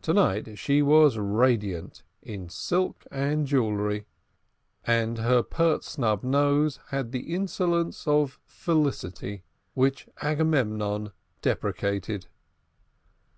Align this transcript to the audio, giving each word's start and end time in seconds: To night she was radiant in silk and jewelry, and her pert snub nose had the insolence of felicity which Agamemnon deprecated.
To 0.00 0.14
night 0.14 0.58
she 0.58 0.80
was 0.80 1.18
radiant 1.18 2.02
in 2.22 2.48
silk 2.48 3.04
and 3.10 3.46
jewelry, 3.46 4.06
and 4.86 5.18
her 5.18 5.42
pert 5.42 5.84
snub 5.84 6.24
nose 6.24 6.80
had 6.88 7.12
the 7.12 7.34
insolence 7.34 8.06
of 8.06 8.40
felicity 8.46 9.42
which 9.74 10.08
Agamemnon 10.22 11.12
deprecated. 11.42 12.28